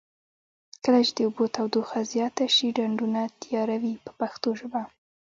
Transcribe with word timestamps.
کله 0.83 0.99
چې 1.07 1.11
د 1.15 1.19
اوبو 1.27 1.43
تودوخه 1.55 1.99
زیاته 2.13 2.45
شي 2.55 2.67
ډنډونه 2.77 3.21
تیاروي 3.43 3.93
په 4.05 4.11
پښتو 4.19 4.49
ژبه. 4.59 4.81